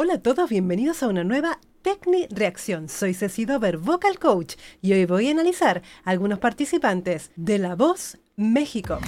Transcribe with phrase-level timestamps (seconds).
[0.00, 2.88] Hola a todos, bienvenidos a una nueva Tecni Reacción.
[2.88, 8.16] Soy Ceci Dover, Vocal Coach, y hoy voy a analizar algunos participantes de La Voz
[8.36, 9.00] México.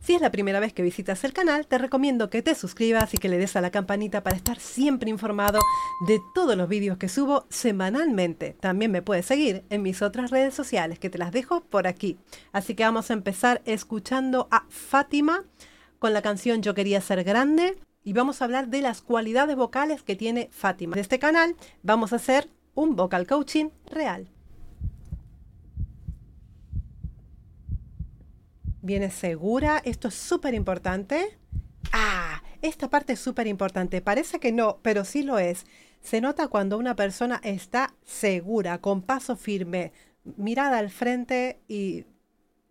[0.00, 3.18] Si es la primera vez que visitas el canal, te recomiendo que te suscribas y
[3.18, 5.60] que le des a la campanita para estar siempre informado
[6.08, 8.56] de todos los vídeos que subo semanalmente.
[8.58, 12.18] También me puedes seguir en mis otras redes sociales que te las dejo por aquí.
[12.50, 15.44] Así que vamos a empezar escuchando a Fátima
[16.00, 20.02] con la canción Yo quería ser grande y vamos a hablar de las cualidades vocales
[20.02, 20.94] que tiene Fátima.
[20.94, 24.28] De este canal vamos a hacer un vocal coaching real.
[28.82, 31.38] Viene segura, esto es súper importante.
[31.92, 34.00] Ah, esta parte es súper importante.
[34.00, 35.66] Parece que no, pero sí lo es.
[36.00, 39.92] Se nota cuando una persona está segura, con paso firme,
[40.36, 42.06] mirada al frente y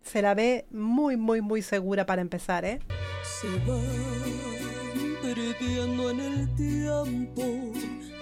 [0.02, 2.80] se la ve muy, muy, muy segura para empezar, ¿eh?
[5.34, 7.42] Perdiendo en el tiempo.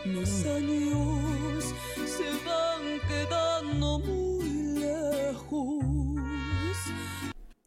[0.05, 1.75] Mis años
[2.07, 5.85] se van quedando muy lejos.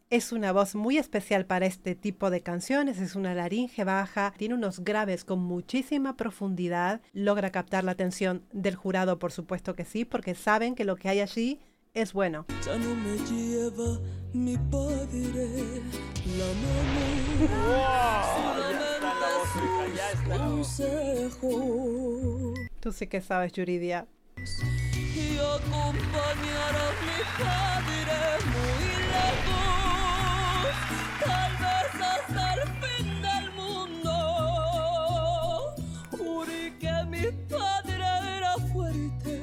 [0.09, 4.55] Es una voz muy especial para este tipo de canciones, es una laringe baja, tiene
[4.55, 10.03] unos graves con muchísima profundidad, logra captar la atención del jurado, por supuesto que sí,
[10.03, 11.59] porque saben que lo que hay allí
[11.93, 12.45] es bueno.
[12.65, 13.99] Ya no me lleva
[14.33, 15.81] mi padre
[16.37, 16.45] la
[17.47, 18.90] mano.
[20.27, 21.51] Consejo.
[22.79, 24.07] Tú sí que sabes, Yuridia.
[24.93, 28.17] Y acompañar a mi padre
[28.51, 30.73] muy lejos,
[31.25, 34.13] tal vez hasta el fin del mundo.
[36.11, 38.05] Juré que mi padre
[38.37, 39.33] era fuerte,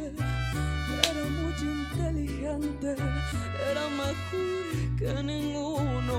[1.10, 2.88] era muy inteligente,
[3.70, 4.66] era mejor
[4.98, 6.18] que ninguno.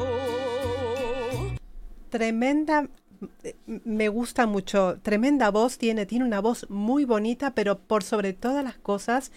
[2.10, 2.78] Tremenda
[3.70, 5.00] me gusta mucho.
[5.02, 9.32] Tremenda voz tiene, tiene una voz muy bonita, pero por sobre todas las cosas,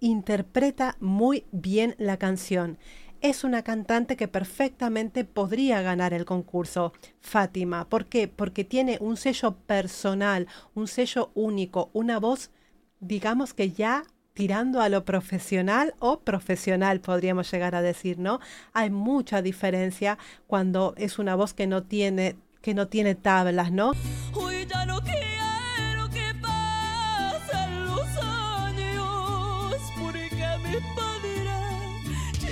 [0.00, 2.78] interpreta muy bien la canción.
[3.20, 7.88] Es una cantante que perfectamente podría ganar el concurso, Fátima.
[7.88, 8.28] ¿Por qué?
[8.28, 12.50] Porque tiene un sello personal, un sello único, una voz,
[12.98, 18.40] digamos que ya tirando a lo profesional o profesional, podríamos llegar a decir, ¿no?
[18.72, 20.16] Hay mucha diferencia
[20.46, 23.92] cuando es una voz que no tiene que no tiene tablas, ¿no?
[24.34, 31.44] Hoy ya no quiero que pasen los años porque mi padre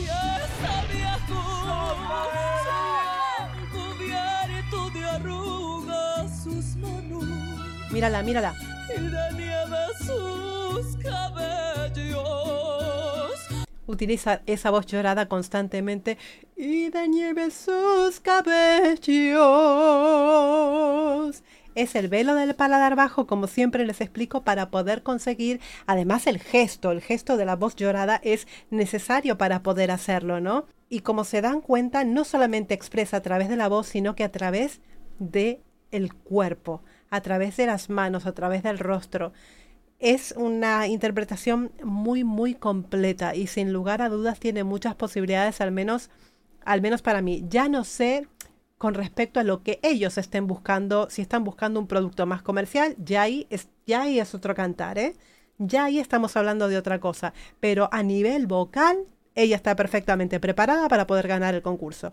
[0.04, 1.40] ya está viejo.
[3.72, 7.24] Cubierto de arrugas sus manos
[7.90, 8.54] Mírala, mírala.
[13.88, 16.18] Utiliza esa voz llorada constantemente
[16.56, 18.62] y de sus cabellos.
[21.74, 26.38] Es el velo del paladar bajo, como siempre les explico, para poder conseguir, además el
[26.38, 30.66] gesto, el gesto de la voz llorada es necesario para poder hacerlo, ¿no?
[30.90, 34.24] Y como se dan cuenta, no solamente expresa a través de la voz, sino que
[34.24, 34.82] a través
[35.18, 35.62] de
[35.92, 39.32] el cuerpo, a través de las manos, a través del rostro.
[39.98, 45.72] Es una interpretación muy, muy completa y sin lugar a dudas tiene muchas posibilidades, al
[45.72, 46.10] menos,
[46.64, 47.44] al menos para mí.
[47.48, 48.28] Ya no sé
[48.78, 52.94] con respecto a lo que ellos estén buscando, si están buscando un producto más comercial,
[52.96, 55.16] ya ahí es, ya ahí es otro cantar, ¿eh?
[55.58, 57.32] Ya ahí estamos hablando de otra cosa.
[57.58, 58.98] Pero a nivel vocal,
[59.34, 62.12] ella está perfectamente preparada para poder ganar el concurso.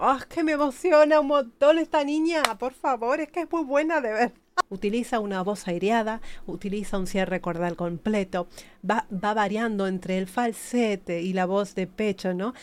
[0.00, 2.44] ¡Ah, que me emociona un montón esta niña!
[2.56, 4.32] Por favor, es que es muy buena de ver.
[4.68, 8.46] Utiliza una voz aireada, utiliza un cierre cordal completo,
[8.88, 12.54] va, va variando entre el falsete y la voz de pecho, ¿no?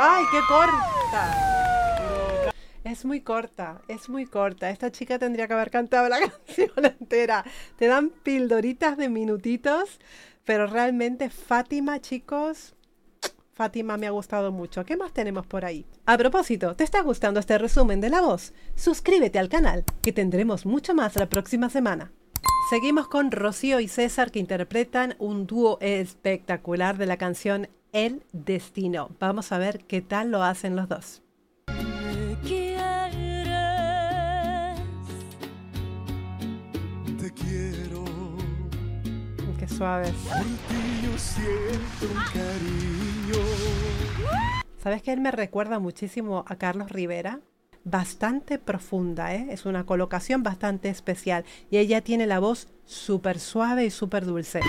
[0.00, 2.52] ¡Ay, qué corta!
[2.84, 4.70] Es muy corta, es muy corta.
[4.70, 7.44] Esta chica tendría que haber cantado la canción entera.
[7.76, 9.98] Te dan pildoritas de minutitos,
[10.44, 12.76] pero realmente Fátima, chicos,
[13.58, 14.84] Fátima me ha gustado mucho.
[14.84, 15.84] ¿Qué más tenemos por ahí?
[16.06, 18.52] A propósito, ¿te está gustando este resumen de la voz?
[18.76, 22.12] Suscríbete al canal, que tendremos mucho más la próxima semana.
[22.70, 29.10] Seguimos con Rocío y César que interpretan un dúo espectacular de la canción El Destino.
[29.18, 31.22] Vamos a ver qué tal lo hacen los dos.
[31.66, 33.12] Me quieres,
[37.20, 37.77] Te quiero, Que
[39.68, 40.14] suaves.
[44.82, 47.40] ¿Sabes que él me recuerda muchísimo a Carlos Rivera?
[47.84, 49.48] Bastante profunda, ¿eh?
[49.50, 54.60] es una colocación bastante especial y ella tiene la voz súper suave y súper dulce.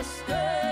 [0.00, 0.63] Este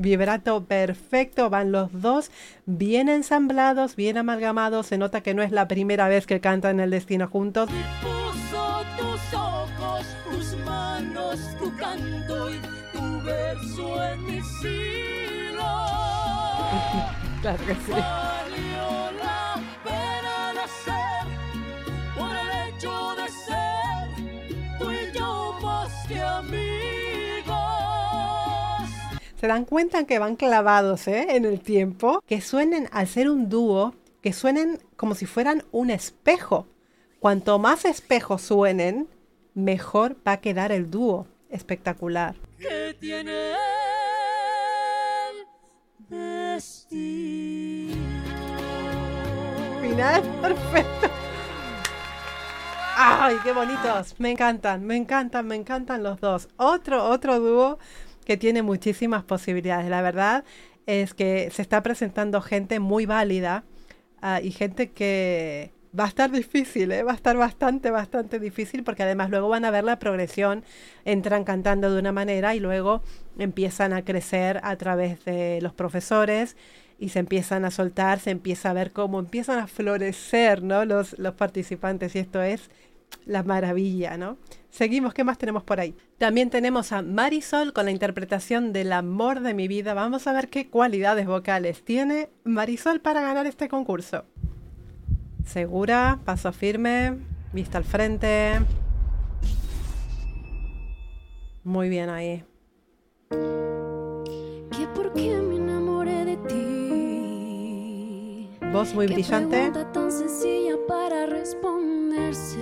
[0.00, 2.30] Vibrato perfecto, van los dos
[2.64, 4.86] bien ensamblados, bien amalgamados.
[4.86, 7.68] Se nota que no es la primera vez que cantan el destino juntos.
[7.68, 12.60] Y puso tus ojos, tus manos, tu canto y
[12.96, 15.60] tu verso en mis hilos.
[17.42, 17.92] Claro que sí.
[29.40, 31.28] Se dan cuenta que van clavados ¿eh?
[31.30, 35.88] en el tiempo, que suenen al ser un dúo, que suenen como si fueran un
[35.88, 36.66] espejo.
[37.20, 39.08] Cuanto más espejos suenen,
[39.54, 41.26] mejor va a quedar el dúo.
[41.48, 42.34] Espectacular.
[42.58, 43.52] que tiene
[46.10, 47.96] el destino.
[49.80, 51.08] Final perfecto.
[52.94, 54.16] ¡Ay, qué bonitos!
[54.18, 56.50] Me encantan, me encantan, me encantan los dos.
[56.58, 57.78] Otro, otro dúo
[58.24, 59.88] que tiene muchísimas posibilidades.
[59.88, 60.44] La verdad
[60.86, 63.64] es que se está presentando gente muy válida
[64.22, 67.02] ah, y gente que va a estar difícil, ¿eh?
[67.02, 70.64] va a estar bastante, bastante difícil porque además luego van a ver la progresión,
[71.04, 73.02] entran cantando de una manera y luego
[73.38, 76.56] empiezan a crecer a través de los profesores
[76.98, 80.84] y se empiezan a soltar, se empieza a ver cómo empiezan a florecer ¿no?
[80.84, 82.70] los, los participantes y esto es
[83.26, 84.36] la maravilla, ¿no?
[84.70, 85.94] Seguimos, ¿qué más tenemos por ahí?
[86.18, 89.94] También tenemos a Marisol con la interpretación del amor de mi vida.
[89.94, 94.24] Vamos a ver qué cualidades vocales tiene Marisol para ganar este concurso.
[95.44, 97.16] Segura, paso firme,
[97.52, 98.60] vista al frente.
[101.64, 102.44] Muy bien ahí.
[103.30, 106.56] Que por qué me enamoré de ti.
[108.72, 109.56] Voz muy Qué brillante.
[109.56, 112.58] pregunta tan sencilla para responderse.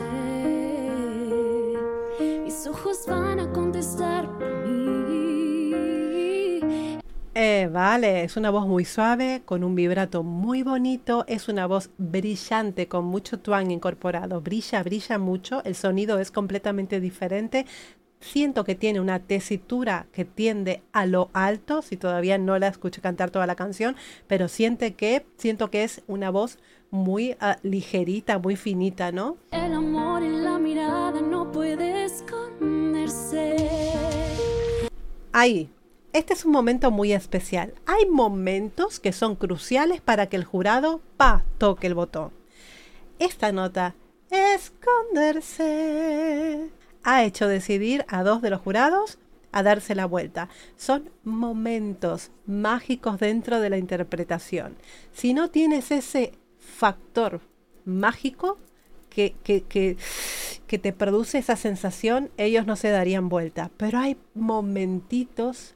[2.69, 5.71] Ojos van a contestar por mí.
[7.35, 11.89] Eh, vale, es una voz muy suave, con un vibrato muy bonito, es una voz
[11.97, 17.65] brillante, con mucho twang incorporado, brilla, brilla mucho, el sonido es completamente diferente.
[18.21, 23.01] Siento que tiene una tesitura que tiende a lo alto, si todavía no la escucho
[23.01, 26.59] cantar toda la canción, pero siente que, siento que es una voz
[26.91, 29.37] muy ah, ligerita, muy finita, ¿no?
[29.53, 31.08] El amor en la mirada
[35.33, 35.71] Ahí.
[36.13, 37.75] Este es un momento muy especial.
[37.87, 42.33] Hay momentos que son cruciales para que el jurado pa toque el botón.
[43.19, 43.95] Esta nota,
[44.31, 45.61] esconderse,
[47.03, 49.19] ha hecho decidir a dos de los jurados
[49.53, 50.49] a darse la vuelta.
[50.77, 54.77] Son momentos mágicos dentro de la interpretación.
[55.13, 57.41] Si no tienes ese factor
[57.85, 58.59] mágico
[59.11, 59.97] que, que, que,
[60.67, 63.71] que te produce esa sensación, ellos no se darían vuelta.
[63.77, 65.75] Pero hay momentitos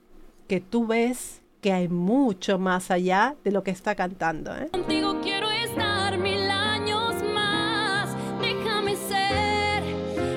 [0.49, 4.55] que tú ves que hay mucho más allá de lo que está cantando.
[4.55, 4.69] ¿eh?
[4.73, 8.15] Contigo quiero estar mil años más.
[8.41, 9.83] Déjame ser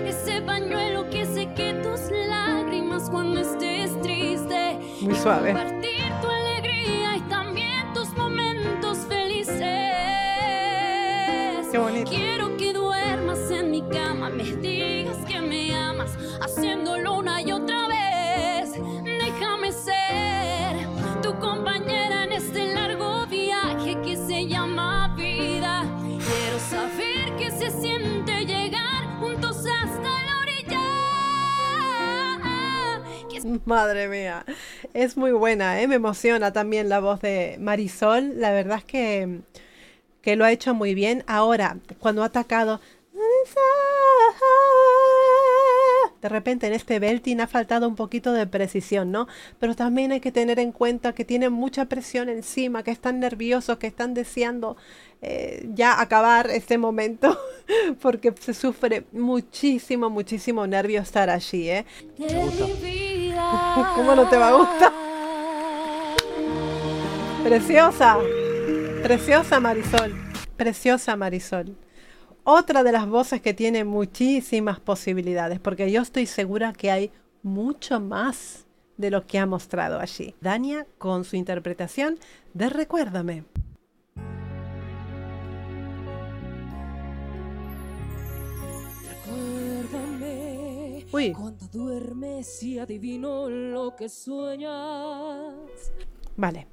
[0.06, 4.80] ese pañuelo que seque tus lágrimas cuando estés triste.
[5.02, 5.75] Muy suave.
[33.66, 34.46] Madre mía,
[34.94, 35.88] es muy buena, ¿eh?
[35.88, 38.40] me emociona también la voz de Marisol.
[38.40, 39.40] La verdad es que,
[40.22, 41.24] que lo ha hecho muy bien.
[41.28, 42.82] Ahora, cuando ha atacado...
[46.22, 49.28] De repente en este belting ha faltado un poquito de precisión, ¿no?
[49.60, 53.78] Pero también hay que tener en cuenta que tienen mucha presión encima, que están nerviosos,
[53.78, 54.76] que están deseando
[55.22, 57.38] eh, ya acabar este momento,
[58.02, 61.86] porque se sufre muchísimo, muchísimo nervio estar allí, ¿eh?
[63.96, 64.92] ¿Cómo no te va a gustar?
[67.44, 68.18] Preciosa,
[69.04, 70.14] preciosa Marisol,
[70.58, 71.78] preciosa Marisol.
[72.44, 77.12] Otra de las voces que tiene muchísimas posibilidades, porque yo estoy segura que hay
[77.44, 78.66] mucho más
[78.98, 80.36] de lo que ha mostrado allí.
[80.42, 82.18] Dania con su interpretación
[82.54, 83.44] de Recuérdame.
[91.16, 95.54] Uy, Cuando duermes y adivino lo que sueñas.
[96.36, 96.68] vale.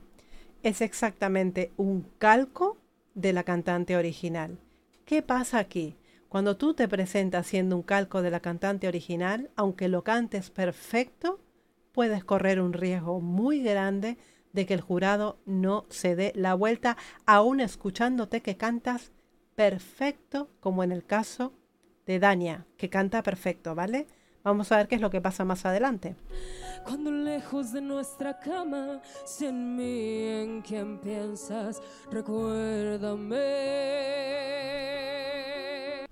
[0.65, 2.77] Es exactamente un calco
[3.15, 4.59] de la cantante original.
[5.05, 5.97] ¿Qué pasa aquí?
[6.29, 11.39] Cuando tú te presentas siendo un calco de la cantante original, aunque lo cantes perfecto,
[11.93, 14.19] puedes correr un riesgo muy grande
[14.53, 16.97] de que el jurado no se dé la vuelta,
[17.27, 19.13] aún escuchándote que cantas
[19.55, 21.53] perfecto, como en el caso
[22.07, 24.09] de Dania, que canta perfecto, ¿vale?
[24.45, 26.17] Vamos a ver qué es lo que pasa más adelante.
[26.85, 31.81] Cuando lejos de nuestra cama, si en mí en quien piensas,
[32.11, 33.39] recuérdame.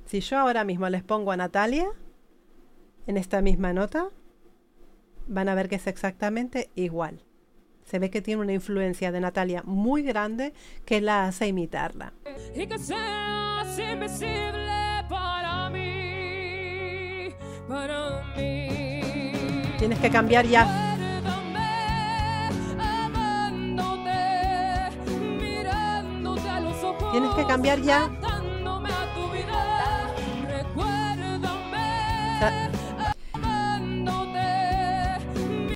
[0.07, 1.87] Si yo ahora mismo les pongo a Natalia
[3.07, 4.09] en esta misma nota,
[5.27, 7.25] van a ver que es exactamente igual.
[7.85, 10.53] Se ve que tiene una influencia de Natalia muy grande
[10.85, 12.13] que la hace imitarla.
[12.55, 14.70] Y que seas invisible
[19.79, 20.97] Tienes que cambiar ya.
[27.13, 28.11] Tienes que cambiar ya.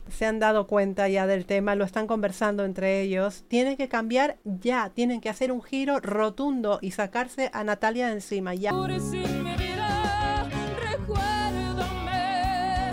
[0.09, 3.45] Se han dado cuenta ya del tema, lo están conversando entre ellos.
[3.49, 8.15] Tienen que cambiar ya, tienen que hacer un giro rotundo y sacarse a Natalia de
[8.15, 8.73] encima ya.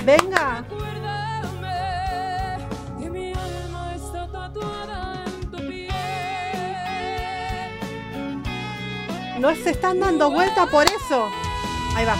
[0.06, 0.22] Piel.
[9.40, 11.30] no se están dando vuelta por eso.
[11.96, 12.16] Ahí va.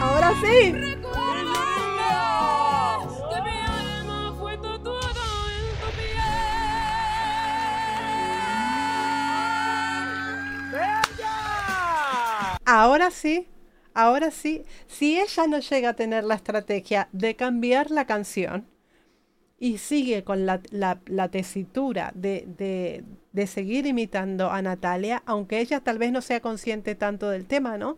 [0.00, 0.87] Ahora sí.
[12.70, 13.46] Ahora sí,
[13.94, 18.66] ahora sí, si ella no llega a tener la estrategia de cambiar la canción
[19.58, 20.60] y sigue con la,
[21.30, 22.44] tesitura de,
[23.32, 27.78] de- seguir imitando a Natalia, aunque ella tal vez no sea consciente tanto del tema,
[27.78, 27.96] ¿no?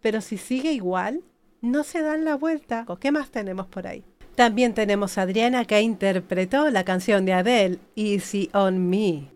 [0.00, 1.22] Pero si sigue igual,
[1.60, 2.84] no se dan la vuelta.
[2.98, 4.02] ¿Qué más tenemos por ahí?
[4.34, 9.30] También tenemos a Adriana que interpretó la canción de Adele, Easy on Me.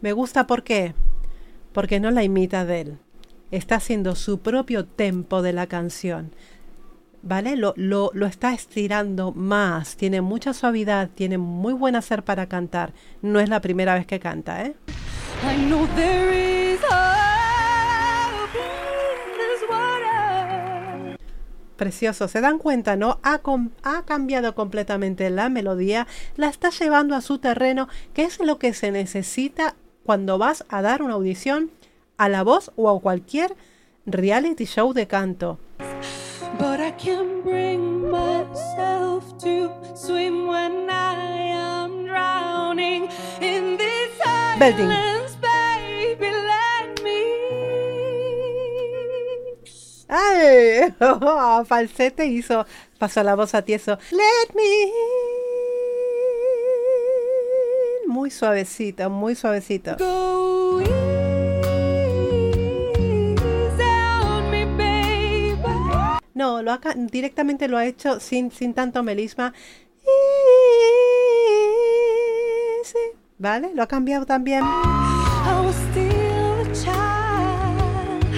[0.00, 0.94] Me gusta por qué.
[1.72, 2.98] Porque no la imita de él.
[3.50, 6.32] Está haciendo su propio tempo de la canción.
[7.22, 7.56] ¿Vale?
[7.56, 9.96] Lo, lo, lo está estirando más.
[9.96, 11.10] Tiene mucha suavidad.
[11.12, 12.92] Tiene muy buen hacer para cantar.
[13.20, 14.76] No es la primera vez que canta, ¿eh?
[15.42, 17.11] I know there is hope
[21.82, 22.28] Precioso.
[22.28, 23.18] ¿Se dan cuenta, no?
[23.24, 23.40] Ha,
[24.04, 26.06] cambiado completamente la melodía.
[26.36, 29.74] La está llevando a su terreno, que es lo que se necesita
[30.04, 31.72] cuando vas a dar una audición
[32.18, 33.56] a la voz o a cualquier
[34.06, 35.58] reality show de canto.
[36.56, 36.94] But I
[37.42, 43.08] bring myself to swim when I am drowning
[43.40, 45.21] in this
[50.14, 50.92] ¡Ay!
[51.66, 52.66] Falsete hizo,
[52.98, 53.98] pasó la voz a tieso.
[54.10, 54.92] Let me in.
[58.08, 59.96] Muy suavecito, muy suavecito.
[59.98, 60.90] Go easy
[63.82, 65.56] on me, baby.
[66.34, 69.54] No, lo ha, ca- directamente lo ha hecho sin, sin tanto melisma.
[72.80, 72.98] Easy.
[73.38, 73.70] ¿Vale?
[73.74, 74.62] Lo ha cambiado también.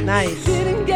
[0.04, 0.93] Nice.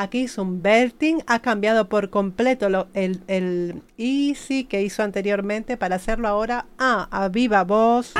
[0.00, 0.28] Aquí
[0.62, 6.66] belting, ha cambiado por completo lo- el, el easy que hizo anteriormente para hacerlo ahora
[6.78, 8.12] ah, a viva voz.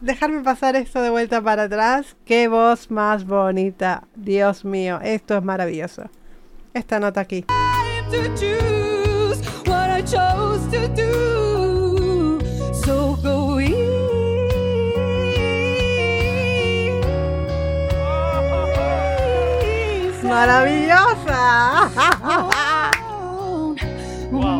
[0.00, 2.16] Dejarme pasar esto de vuelta para atrás.
[2.24, 4.04] Qué voz más bonita.
[4.14, 6.04] Dios mío, esto es maravilloso.
[6.74, 7.44] Esta nota aquí.
[8.10, 8.70] time to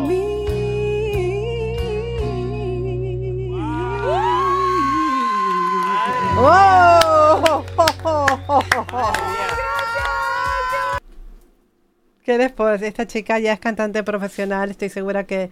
[6.37, 7.63] ¡Oh!
[12.23, 15.49] Que después, esta chica ya es cantante profesional, estoy segura que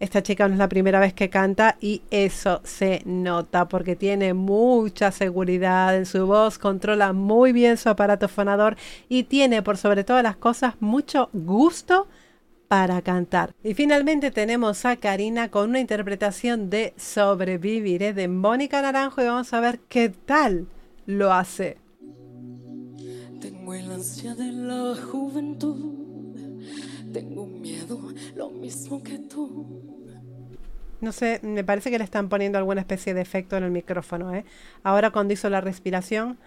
[0.00, 4.34] esta chica no es la primera vez que canta y eso se nota porque tiene
[4.34, 8.76] mucha seguridad en su voz, controla muy bien su aparato fonador
[9.08, 12.06] y tiene por sobre todas las cosas mucho gusto
[12.68, 13.54] para cantar.
[13.62, 19.52] Y finalmente tenemos a Karina con una interpretación de Sobreviviré de Mónica Naranjo y vamos
[19.52, 20.66] a ver qué tal
[21.06, 21.78] lo hace.
[23.40, 26.04] Tengo el ansia de la juventud.
[27.12, 29.94] Tengo miedo, lo mismo que tú.
[31.00, 34.34] No sé, me parece que le están poniendo alguna especie de efecto en el micrófono.
[34.34, 34.44] ¿eh?
[34.82, 36.38] Ahora cuando hizo la respiración,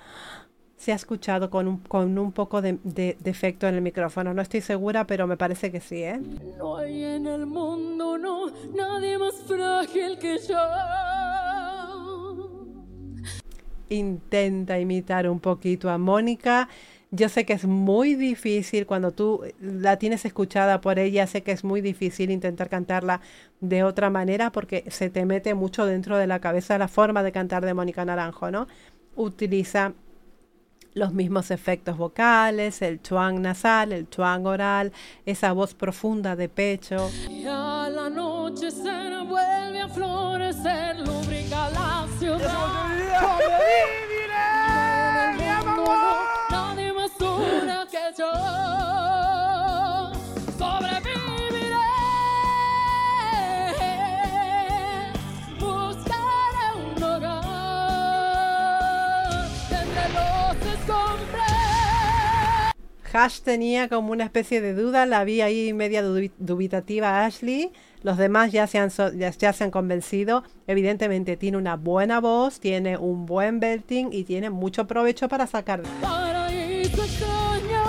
[0.77, 4.33] se ha escuchado con un, con un poco de, de, de efecto en el micrófono.
[4.33, 6.03] No estoy segura, pero me parece que sí.
[6.03, 6.19] ¿eh?
[6.57, 10.55] No hay en el mundo, no, nadie más frágil que yo.
[13.89, 16.69] Intenta imitar un poquito a Mónica.
[17.09, 21.53] Yo sé que es muy difícil cuando tú la tienes escuchada por ella, sé que
[21.53, 23.21] es muy difícil intentar cantarla
[23.61, 27.31] de otra manera porque se te mete mucho dentro de la cabeza la forma de
[27.31, 28.67] cantar de Mónica Naranjo, ¿no?
[29.15, 29.93] Utiliza
[30.97, 34.91] los mismos efectos vocales, el chuang nasal, el chuang oral,
[35.25, 37.09] esa voz profunda de pecho.
[37.29, 37.45] Y
[39.27, 40.97] vuelve a florecer,
[63.17, 67.71] Hash tenía como una especie de duda, la vi ahí media dubi- dubitativa Ashley.
[68.03, 70.43] Los demás ya se, han, so- ya, ya se han convencido.
[70.67, 75.81] Evidentemente tiene una buena voz, tiene un buen belting y tiene mucho provecho para sacar.
[76.01, 77.83] Paraíso extraño,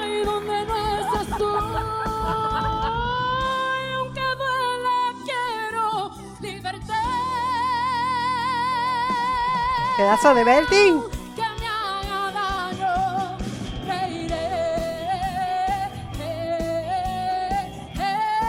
[0.00, 0.22] ahí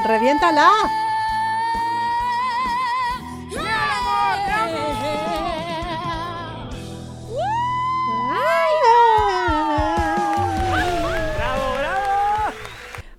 [0.06, 0.70] ¡Reviéntala!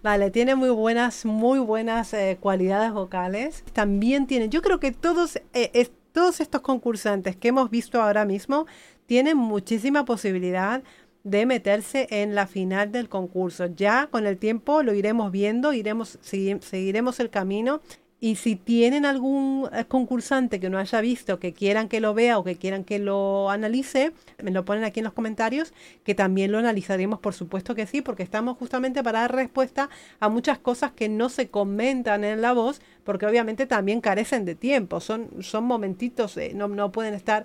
[0.03, 3.64] Vale, tiene muy buenas, muy buenas eh, cualidades vocales.
[3.72, 8.25] También tiene, yo creo que todos, eh, es- todos estos concursantes que hemos visto ahora
[8.25, 8.66] mismo
[9.07, 10.83] tienen muchísima posibilidad
[11.26, 13.66] de meterse en la final del concurso.
[13.66, 17.80] Ya con el tiempo lo iremos viendo, iremos, segui- seguiremos el camino.
[18.18, 22.38] Y si tienen algún eh, concursante que no haya visto, que quieran que lo vea
[22.38, 24.12] o que quieran que lo analice,
[24.42, 28.00] me lo ponen aquí en los comentarios, que también lo analizaremos, por supuesto que sí,
[28.00, 32.54] porque estamos justamente para dar respuesta a muchas cosas que no se comentan en la
[32.54, 37.44] voz, porque obviamente también carecen de tiempo, son, son momentitos, eh, no, no pueden estar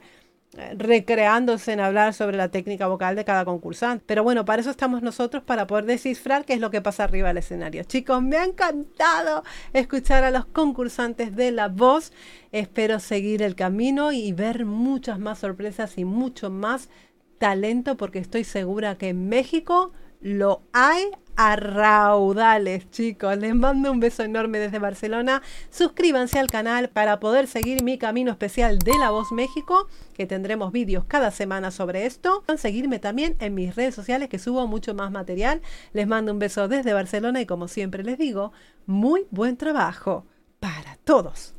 [0.77, 4.03] recreándose en hablar sobre la técnica vocal de cada concursante.
[4.05, 7.29] Pero bueno, para eso estamos nosotros, para poder descifrar qué es lo que pasa arriba
[7.29, 7.83] del escenario.
[7.83, 12.11] Chicos, me ha encantado escuchar a los concursantes de la voz.
[12.51, 16.89] Espero seguir el camino y ver muchas más sorpresas y mucho más
[17.37, 23.37] talento, porque estoy segura que en México lo hay a raudales, chicos.
[23.37, 25.41] Les mando un beso enorme desde Barcelona.
[25.69, 30.71] Suscríbanse al canal para poder seguir mi camino especial de La Voz México, que tendremos
[30.71, 32.43] vídeos cada semana sobre esto.
[32.57, 35.61] Seguirme también en mis redes sociales que subo mucho más material.
[35.93, 38.51] Les mando un beso desde Barcelona y como siempre les digo,
[38.85, 40.25] muy buen trabajo
[40.59, 41.55] para todos.